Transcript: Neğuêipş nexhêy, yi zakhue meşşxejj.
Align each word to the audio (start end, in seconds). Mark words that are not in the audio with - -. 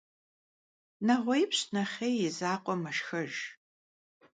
Neğuêipş 1.05 1.59
nexhêy, 1.73 2.13
yi 2.19 2.29
zakhue 2.37 2.75
meşşxejj. 2.83 3.37